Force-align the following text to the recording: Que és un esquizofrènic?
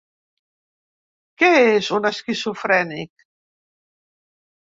Que 1.41 1.49
és 1.73 1.89
un 1.97 2.07
esquizofrènic? 2.11 3.27